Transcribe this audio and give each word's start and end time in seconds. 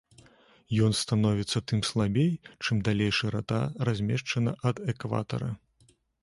Ён 0.85 0.91
становіцца 0.99 1.61
тым 1.71 1.79
слабей, 1.89 2.31
чым 2.63 2.79
далей 2.87 3.11
шырата 3.19 3.61
размешчана 3.91 4.55
ад 4.71 4.83
экватара. 4.95 5.51